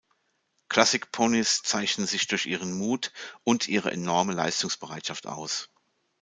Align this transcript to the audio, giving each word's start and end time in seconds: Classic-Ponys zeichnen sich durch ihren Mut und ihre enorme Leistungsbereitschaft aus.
Classic-Ponys 0.67 1.61
zeichnen 1.61 2.07
sich 2.07 2.25
durch 2.25 2.47
ihren 2.47 2.75
Mut 2.75 3.13
und 3.43 3.67
ihre 3.67 3.91
enorme 3.91 4.33
Leistungsbereitschaft 4.33 5.27
aus. 5.27 5.69